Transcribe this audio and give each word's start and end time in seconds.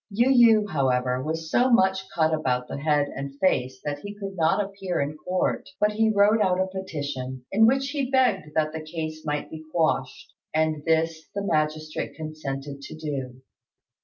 Yu 0.09 0.29
yü, 0.29 0.69
however, 0.71 1.21
was 1.21 1.51
so 1.51 1.69
much 1.71 2.09
cut 2.09 2.33
about 2.33 2.67
the 2.67 2.79
head 2.79 3.07
and 3.15 3.37
face 3.39 3.79
that 3.83 3.99
he 3.99 4.15
could 4.15 4.35
not 4.35 4.59
appear 4.59 4.99
in 4.99 5.15
court, 5.15 5.69
but 5.79 5.91
he 5.91 6.09
wrote 6.11 6.41
out 6.41 6.59
a 6.59 6.65
petition, 6.65 7.45
in 7.51 7.67
which 7.67 7.89
he 7.89 8.09
begged 8.09 8.51
that 8.55 8.73
the 8.73 8.81
case 8.81 9.23
might 9.23 9.51
be 9.51 9.63
quashed; 9.71 10.33
and 10.55 10.83
this 10.85 11.29
the 11.35 11.43
magistrate 11.43 12.15
consented 12.15 12.81
to 12.81 12.95
do. 12.95 13.41